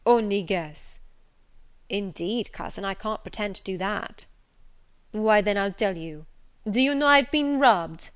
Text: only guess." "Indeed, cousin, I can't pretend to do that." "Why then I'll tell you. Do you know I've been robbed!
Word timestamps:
only 0.03 0.41
guess." 0.41 0.99
"Indeed, 1.87 2.51
cousin, 2.51 2.83
I 2.83 2.95
can't 2.95 3.21
pretend 3.21 3.55
to 3.57 3.61
do 3.63 3.77
that." 3.77 4.25
"Why 5.11 5.41
then 5.41 5.59
I'll 5.59 5.73
tell 5.73 5.95
you. 5.95 6.25
Do 6.67 6.81
you 6.81 6.95
know 6.95 7.05
I've 7.05 7.29
been 7.29 7.59
robbed! 7.59 8.09